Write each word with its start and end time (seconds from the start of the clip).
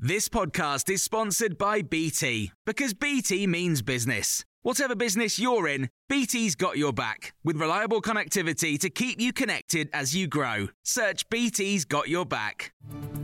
This 0.00 0.28
podcast 0.28 0.88
is 0.90 1.02
sponsored 1.02 1.58
by 1.58 1.82
BT 1.82 2.52
because 2.64 2.94
BT 2.94 3.48
means 3.48 3.82
business. 3.82 4.44
Whatever 4.62 4.96
business 4.96 5.38
you're 5.38 5.68
in, 5.68 5.88
BT's 6.08 6.56
got 6.56 6.76
your 6.78 6.92
back 6.92 7.32
with 7.44 7.60
reliable 7.60 8.02
connectivity 8.02 8.76
to 8.80 8.90
keep 8.90 9.20
you 9.20 9.32
connected 9.32 9.88
as 9.92 10.16
you 10.16 10.26
grow. 10.26 10.66
Search 10.82 11.28
BT's 11.30 11.84
got 11.84 12.08
your 12.08 12.26
back. 12.26 12.72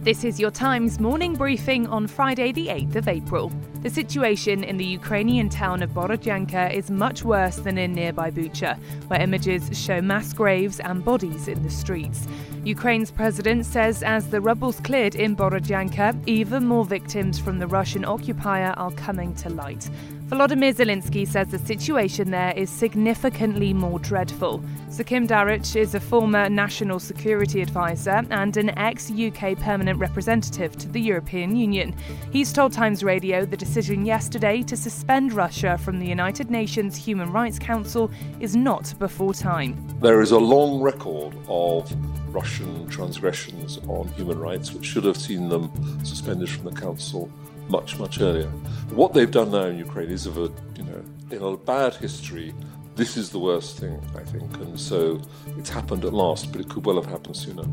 This 0.04 0.22
is 0.22 0.38
your 0.38 0.52
Times 0.52 1.00
morning 1.00 1.34
briefing 1.34 1.88
on 1.88 2.06
Friday, 2.06 2.52
the 2.52 2.68
8th 2.68 2.94
of 2.94 3.08
April. 3.08 3.50
The 3.82 3.90
situation 3.90 4.62
in 4.62 4.76
the 4.76 4.84
Ukrainian 4.84 5.48
town 5.48 5.82
of 5.82 5.90
Borodyanka 5.90 6.72
is 6.72 6.88
much 6.88 7.24
worse 7.24 7.56
than 7.56 7.78
in 7.78 7.94
nearby 7.94 8.30
Bucha, 8.30 8.78
where 9.08 9.20
images 9.20 9.76
show 9.76 10.00
mass 10.00 10.32
graves 10.32 10.78
and 10.78 11.04
bodies 11.04 11.48
in 11.48 11.62
the 11.64 11.70
streets. 11.70 12.28
Ukraine's 12.64 13.10
president 13.10 13.66
says 13.66 14.02
as 14.02 14.28
the 14.28 14.40
rubble's 14.40 14.78
cleared 14.80 15.16
in 15.16 15.34
Borodyanka, 15.34 16.16
even 16.28 16.64
more 16.64 16.84
victims 16.84 17.38
from 17.38 17.58
the 17.58 17.66
Russian 17.66 18.04
occupier 18.04 18.72
are 18.76 18.92
coming 18.92 19.34
to 19.36 19.48
light. 19.48 19.90
Volodymyr 20.28 20.74
Zelensky 20.74 21.28
says 21.28 21.48
the 21.48 21.58
situation 21.58 22.30
there 22.30 22.54
is 22.56 22.70
significantly 22.70 23.74
more 23.74 23.98
dreadful. 23.98 24.64
Sir 24.88 25.04
Kim 25.04 25.28
Darroch 25.28 25.76
is 25.76 25.94
a 25.94 26.00
former 26.00 26.48
national 26.48 26.98
security 26.98 27.60
advisor 27.60 28.24
and 28.30 28.56
an 28.56 28.70
ex 28.78 29.10
UK 29.10 29.54
permanent 29.58 29.98
representative 29.98 30.78
to 30.78 30.88
the 30.88 31.00
European 31.00 31.54
Union. 31.54 31.94
He's 32.32 32.54
told 32.54 32.72
Times 32.72 33.04
Radio 33.04 33.44
the 33.44 33.58
decision 33.58 34.06
yesterday 34.06 34.62
to 34.62 34.78
suspend 34.78 35.34
Russia 35.34 35.76
from 35.76 35.98
the 35.98 36.06
United 36.06 36.50
Nations 36.50 36.96
Human 36.96 37.30
Rights 37.30 37.58
Council 37.58 38.10
is 38.40 38.56
not 38.56 38.94
before 38.98 39.34
time. 39.34 39.76
There 40.00 40.22
is 40.22 40.30
a 40.30 40.38
long 40.38 40.80
record 40.80 41.36
of 41.48 41.94
Russian 42.34 42.88
transgressions 42.88 43.78
on 43.88 44.08
human 44.08 44.38
rights, 44.38 44.72
which 44.72 44.86
should 44.86 45.04
have 45.04 45.18
seen 45.18 45.50
them 45.50 45.70
suspended 46.02 46.48
from 46.48 46.64
the 46.64 46.80
Council 46.80 47.30
much, 47.68 47.98
much 47.98 48.20
earlier. 48.20 48.48
What 48.90 49.14
they've 49.14 49.30
done 49.30 49.50
now 49.50 49.64
in 49.64 49.78
Ukraine 49.78 50.10
is 50.10 50.26
of 50.26 50.38
a, 50.38 50.50
you 50.76 50.84
know, 50.84 51.04
in 51.30 51.42
a 51.42 51.56
bad 51.56 51.94
history, 51.94 52.54
this 52.96 53.16
is 53.16 53.30
the 53.30 53.38
worst 53.38 53.78
thing, 53.78 54.00
I 54.14 54.22
think. 54.22 54.54
And 54.58 54.78
so 54.78 55.20
it's 55.58 55.70
happened 55.70 56.04
at 56.04 56.12
last, 56.12 56.52
but 56.52 56.60
it 56.60 56.68
could 56.68 56.84
well 56.84 56.96
have 56.96 57.06
happened 57.06 57.36
sooner. 57.36 57.64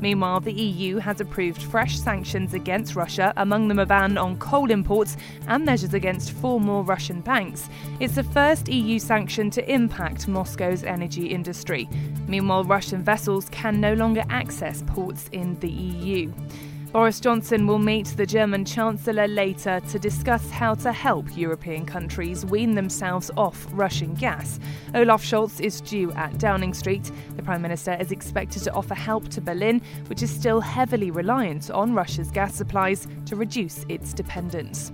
Meanwhile, 0.00 0.40
the 0.40 0.52
EU 0.52 0.96
has 0.96 1.20
approved 1.20 1.62
fresh 1.62 1.98
sanctions 1.98 2.54
against 2.54 2.96
Russia, 2.96 3.34
among 3.36 3.68
them 3.68 3.78
a 3.78 3.84
ban 3.84 4.16
on 4.16 4.38
coal 4.38 4.70
imports 4.70 5.16
and 5.46 5.64
measures 5.64 5.92
against 5.92 6.32
four 6.32 6.58
more 6.58 6.82
Russian 6.82 7.20
banks. 7.20 7.68
It's 7.98 8.14
the 8.14 8.24
first 8.24 8.68
EU 8.68 8.98
sanction 8.98 9.50
to 9.50 9.70
impact 9.70 10.26
Moscow's 10.26 10.84
energy 10.84 11.26
industry. 11.26 11.88
Meanwhile, 12.26 12.64
Russian 12.64 13.02
vessels 13.02 13.48
can 13.50 13.80
no 13.80 13.92
longer 13.92 14.24
access 14.30 14.82
ports 14.86 15.28
in 15.32 15.58
the 15.60 15.70
EU. 15.70 16.32
Boris 16.92 17.20
Johnson 17.20 17.68
will 17.68 17.78
meet 17.78 18.06
the 18.16 18.26
German 18.26 18.64
Chancellor 18.64 19.28
later 19.28 19.78
to 19.90 19.98
discuss 20.00 20.50
how 20.50 20.74
to 20.74 20.90
help 20.90 21.36
European 21.36 21.86
countries 21.86 22.44
wean 22.44 22.74
themselves 22.74 23.30
off 23.36 23.68
Russian 23.70 24.12
gas. 24.14 24.58
Olaf 24.96 25.22
Scholz 25.22 25.60
is 25.60 25.80
due 25.80 26.10
at 26.12 26.36
Downing 26.38 26.74
Street. 26.74 27.08
The 27.36 27.44
Prime 27.44 27.62
Minister 27.62 27.96
is 28.00 28.10
expected 28.10 28.64
to 28.64 28.72
offer 28.72 28.96
help 28.96 29.28
to 29.28 29.40
Berlin, 29.40 29.80
which 30.08 30.20
is 30.20 30.30
still 30.32 30.60
heavily 30.60 31.12
reliant 31.12 31.70
on 31.70 31.94
Russia's 31.94 32.32
gas 32.32 32.56
supplies 32.56 33.06
to 33.26 33.36
reduce 33.36 33.86
its 33.88 34.12
dependence. 34.12 34.90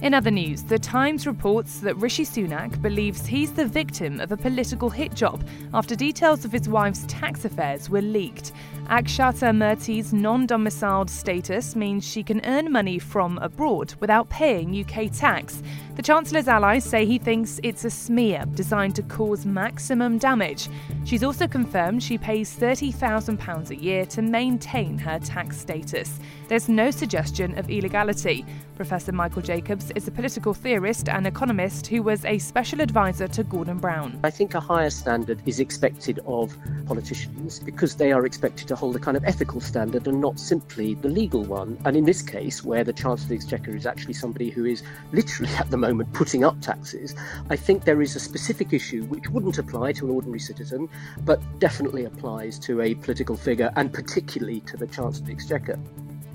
In 0.00 0.14
other 0.14 0.30
news, 0.30 0.62
The 0.62 0.78
Times 0.78 1.26
reports 1.26 1.80
that 1.80 1.96
Rishi 1.96 2.24
Sunak 2.24 2.80
believes 2.80 3.26
he's 3.26 3.50
the 3.50 3.66
victim 3.66 4.20
of 4.20 4.30
a 4.30 4.36
political 4.36 4.90
hit 4.90 5.12
job 5.12 5.44
after 5.74 5.96
details 5.96 6.44
of 6.44 6.52
his 6.52 6.68
wife's 6.68 7.04
tax 7.08 7.44
affairs 7.44 7.90
were 7.90 8.00
leaked. 8.00 8.52
Akshata 8.88 9.54
Murthy's 9.54 10.14
non 10.14 10.46
domiciled 10.46 11.10
status 11.10 11.76
means 11.76 12.08
she 12.08 12.22
can 12.22 12.40
earn 12.46 12.72
money 12.72 12.98
from 12.98 13.36
abroad 13.36 13.92
without 14.00 14.30
paying 14.30 14.82
UK 14.82 15.12
tax. 15.12 15.62
The 15.96 16.02
Chancellor's 16.02 16.48
allies 16.48 16.84
say 16.84 17.04
he 17.04 17.18
thinks 17.18 17.60
it's 17.62 17.84
a 17.84 17.90
smear 17.90 18.44
designed 18.54 18.96
to 18.96 19.02
cause 19.02 19.44
maximum 19.44 20.16
damage. 20.16 20.70
She's 21.04 21.22
also 21.22 21.46
confirmed 21.46 22.02
she 22.02 22.16
pays 22.16 22.56
£30,000 22.56 23.70
a 23.70 23.76
year 23.76 24.06
to 24.06 24.22
maintain 24.22 24.96
her 24.96 25.18
tax 25.18 25.58
status. 25.60 26.18
There's 26.46 26.68
no 26.68 26.90
suggestion 26.90 27.58
of 27.58 27.68
illegality. 27.68 28.46
Professor 28.76 29.10
Michael 29.10 29.42
Jacobs 29.42 29.90
is 29.96 30.06
a 30.06 30.12
political 30.12 30.54
theorist 30.54 31.08
and 31.08 31.26
economist 31.26 31.88
who 31.88 32.00
was 32.00 32.24
a 32.24 32.38
special 32.38 32.80
advisor 32.80 33.26
to 33.26 33.42
Gordon 33.42 33.78
Brown. 33.78 34.20
I 34.22 34.30
think 34.30 34.54
a 34.54 34.60
higher 34.60 34.90
standard 34.90 35.42
is 35.46 35.58
expected 35.58 36.20
of 36.26 36.56
politicians 36.86 37.58
because 37.58 37.96
they 37.96 38.12
are 38.12 38.24
expected 38.24 38.68
to 38.68 38.76
hold 38.78 38.94
a 38.94 38.98
kind 39.00 39.16
of 39.16 39.24
ethical 39.24 39.60
standard 39.60 40.06
and 40.06 40.20
not 40.20 40.38
simply 40.38 40.94
the 40.94 41.08
legal 41.08 41.44
one. 41.44 41.76
And 41.84 41.96
in 41.96 42.04
this 42.04 42.22
case, 42.22 42.62
where 42.62 42.84
the 42.84 42.92
Chancellor 42.92 43.24
of 43.24 43.28
the 43.28 43.34
Exchequer 43.34 43.74
is 43.74 43.86
actually 43.86 44.14
somebody 44.14 44.50
who 44.50 44.64
is 44.64 44.84
literally 45.12 45.52
at 45.54 45.68
the 45.68 45.76
moment 45.76 46.12
putting 46.12 46.44
up 46.44 46.60
taxes, 46.60 47.16
I 47.50 47.56
think 47.56 47.84
there 47.84 48.00
is 48.00 48.14
a 48.14 48.20
specific 48.20 48.72
issue 48.72 49.02
which 49.04 49.28
wouldn't 49.30 49.58
apply 49.58 49.92
to 49.94 50.04
an 50.04 50.12
ordinary 50.12 50.38
citizen, 50.38 50.88
but 51.24 51.40
definitely 51.58 52.04
applies 52.04 52.56
to 52.60 52.80
a 52.80 52.94
political 52.94 53.36
figure 53.36 53.72
and 53.74 53.92
particularly 53.92 54.60
to 54.60 54.76
the 54.76 54.86
Chancellor 54.86 55.22
of 55.22 55.26
the 55.26 55.32
Exchequer. 55.32 55.78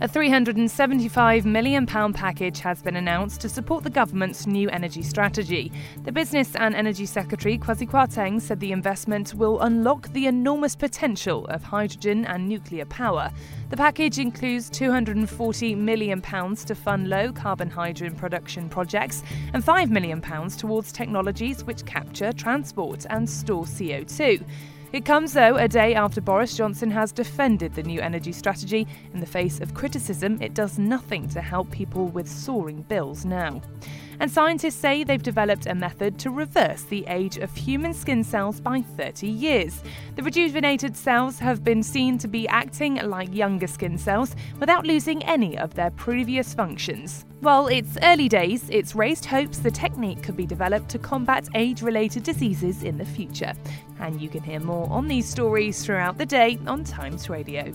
A 0.03 0.09
£375 0.09 1.45
million 1.45 1.85
package 1.85 2.59
has 2.59 2.81
been 2.81 2.97
announced 2.97 3.39
to 3.39 3.47
support 3.47 3.85
the 3.85 3.89
government's 3.89 4.45
new 4.45 4.69
energy 4.69 5.01
strategy. 5.01 5.71
The 6.03 6.11
Business 6.11 6.57
and 6.57 6.75
Energy 6.75 7.05
Secretary 7.05 7.57
Kwasi 7.57 7.89
Kwarteng 7.89 8.41
said 8.41 8.59
the 8.59 8.73
investment 8.73 9.33
will 9.33 9.61
unlock 9.61 10.11
the 10.11 10.27
enormous 10.27 10.75
potential 10.75 11.45
of 11.45 11.63
hydrogen 11.63 12.25
and 12.25 12.49
nuclear 12.49 12.83
power. 12.83 13.31
The 13.69 13.77
package 13.77 14.19
includes 14.19 14.69
£240 14.71 15.77
million 15.77 16.21
to 16.21 16.75
fund 16.75 17.07
low 17.07 17.31
carbon 17.31 17.69
hydrogen 17.69 18.17
production 18.17 18.67
projects 18.67 19.23
and 19.53 19.63
£5 19.63 19.89
million 19.89 20.19
towards 20.21 20.91
technologies 20.91 21.63
which 21.63 21.85
capture, 21.85 22.33
transport, 22.33 23.05
and 23.09 23.29
store 23.29 23.63
CO2. 23.63 24.43
It 24.93 25.05
comes, 25.05 25.33
though, 25.33 25.55
a 25.55 25.67
day 25.67 25.95
after 25.95 26.21
Boris 26.21 26.55
Johnson 26.55 26.91
has 26.91 27.11
defended 27.11 27.73
the 27.73 27.81
new 27.81 27.99
energy 27.99 28.31
strategy. 28.31 28.85
In 29.11 29.21
the 29.21 29.25
face 29.25 29.59
of 29.59 29.73
criticism, 29.73 30.39
it 30.39 30.53
does 30.53 30.77
nothing 30.77 31.27
to 31.29 31.41
help 31.41 31.71
people 31.71 32.09
with 32.09 32.29
soaring 32.29 32.83
bills 32.83 33.25
now. 33.25 33.63
And 34.19 34.31
scientists 34.31 34.75
say 34.75 35.03
they've 35.03 35.21
developed 35.21 35.65
a 35.65 35.75
method 35.75 36.17
to 36.19 36.29
reverse 36.29 36.83
the 36.83 37.05
age 37.07 37.37
of 37.37 37.55
human 37.55 37.93
skin 37.93 38.23
cells 38.23 38.59
by 38.59 38.81
30 38.81 39.27
years. 39.27 39.83
The 40.15 40.23
rejuvenated 40.23 40.95
cells 40.95 41.39
have 41.39 41.63
been 41.63 41.83
seen 41.83 42.17
to 42.19 42.27
be 42.27 42.47
acting 42.47 42.95
like 42.95 43.33
younger 43.33 43.67
skin 43.67 43.97
cells 43.97 44.35
without 44.59 44.85
losing 44.85 45.23
any 45.23 45.57
of 45.57 45.73
their 45.73 45.91
previous 45.91 46.53
functions. 46.53 47.25
While 47.41 47.67
it's 47.67 47.97
early 48.01 48.29
days, 48.29 48.69
it's 48.69 48.95
raised 48.95 49.25
hopes 49.25 49.59
the 49.59 49.71
technique 49.71 50.23
could 50.23 50.37
be 50.37 50.45
developed 50.45 50.89
to 50.89 50.99
combat 50.99 51.47
age 51.55 51.81
related 51.81 52.23
diseases 52.23 52.83
in 52.83 52.97
the 52.97 53.05
future. 53.05 53.53
And 53.99 54.21
you 54.21 54.29
can 54.29 54.43
hear 54.43 54.59
more 54.59 54.89
on 54.89 55.07
these 55.07 55.27
stories 55.27 55.83
throughout 55.83 56.17
the 56.17 56.25
day 56.25 56.57
on 56.67 56.83
Times 56.83 57.29
Radio. 57.29 57.73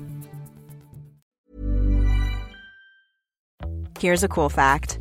Here's 3.99 4.23
a 4.23 4.29
cool 4.29 4.49
fact 4.49 5.01